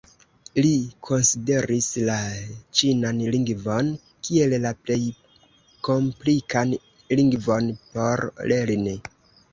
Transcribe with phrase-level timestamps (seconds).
[0.65, 0.69] Li
[1.07, 2.15] konsideris la
[2.79, 3.91] ĉinan lingvon
[4.29, 4.99] kiel la plej
[5.89, 6.75] komplikan
[7.21, 8.97] lingvon por lerni.